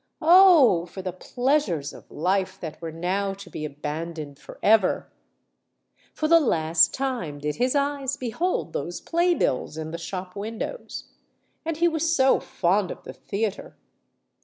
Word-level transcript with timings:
_Oh! 0.19 0.87
for 0.87 1.03
the 1.03 1.13
pleasures 1.13 1.93
of 1.93 2.09
life 2.09 2.59
that 2.59 2.81
were 2.81 2.91
now 2.91 3.35
to 3.35 3.51
be 3.51 3.65
abandoned 3.65 4.39
for 4.39 4.57
ever! 4.63 5.11
For 6.15 6.27
the 6.27 6.39
last 6.39 6.91
time 6.91 7.37
did 7.37 7.57
his 7.57 7.75
eyes 7.75 8.17
behold 8.17 8.73
those 8.73 8.99
play 8.99 9.35
bills 9.35 9.77
in 9.77 9.91
the 9.91 9.99
shop 9.99 10.35
windows—and 10.35 11.77
he 11.77 11.87
was 11.87 12.15
so 12.15 12.39
fond 12.39 12.89
of 12.89 13.03
the 13.03 13.13
theatre! 13.13 13.77